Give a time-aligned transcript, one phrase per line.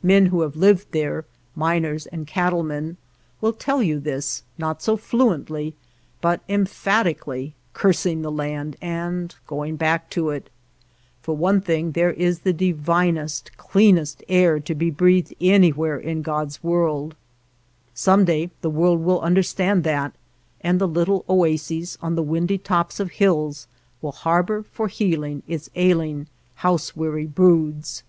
[0.00, 1.24] Men who have lived there,
[1.56, 2.98] miners and cat tle men,
[3.40, 5.74] will tell you this, not so fluently,
[6.20, 10.50] but emphatically, cursing the land and go ing back to it.
[11.20, 12.84] For one thing there is the i6 THE LAND OF LITTLE RAIN
[13.16, 17.16] divinest, cleanest air to be breathed any where in God's world.
[17.92, 20.14] Some day the world will understand that,
[20.60, 23.66] and the little oases on the windy tops of hills
[24.00, 26.28] will har bor for healing its ailing,
[26.62, 28.04] house weary broods.